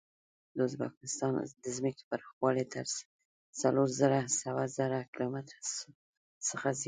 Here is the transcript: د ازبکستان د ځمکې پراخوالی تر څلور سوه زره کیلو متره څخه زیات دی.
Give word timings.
د 0.55 0.57
ازبکستان 0.67 1.33
د 1.63 1.65
ځمکې 1.77 2.03
پراخوالی 2.09 2.65
تر 2.73 2.85
څلور 3.59 3.87
سوه 4.41 4.63
زره 4.77 4.99
کیلو 5.13 5.27
متره 5.33 5.59
څخه 6.47 6.67
زیات 6.71 6.77
دی. 6.77 6.79